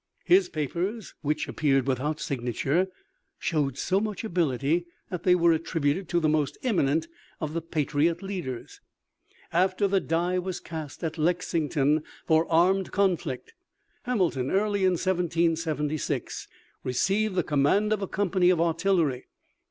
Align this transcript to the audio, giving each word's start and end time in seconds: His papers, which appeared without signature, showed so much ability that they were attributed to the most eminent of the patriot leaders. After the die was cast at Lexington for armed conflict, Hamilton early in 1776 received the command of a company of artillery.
His 0.25 0.49
papers, 0.49 1.13
which 1.21 1.47
appeared 1.47 1.85
without 1.85 2.19
signature, 2.19 2.87
showed 3.37 3.77
so 3.77 3.99
much 3.99 4.23
ability 4.23 4.87
that 5.11 5.21
they 5.21 5.35
were 5.35 5.51
attributed 5.51 6.09
to 6.09 6.19
the 6.19 6.27
most 6.27 6.57
eminent 6.63 7.07
of 7.39 7.53
the 7.53 7.61
patriot 7.61 8.23
leaders. 8.23 8.81
After 9.53 9.87
the 9.87 9.99
die 9.99 10.39
was 10.39 10.59
cast 10.59 11.03
at 11.03 11.19
Lexington 11.19 12.03
for 12.25 12.51
armed 12.51 12.91
conflict, 12.91 13.53
Hamilton 14.01 14.49
early 14.49 14.85
in 14.85 14.93
1776 14.93 16.47
received 16.83 17.35
the 17.35 17.43
command 17.43 17.93
of 17.93 18.01
a 18.01 18.07
company 18.07 18.49
of 18.49 18.59
artillery. 18.59 19.27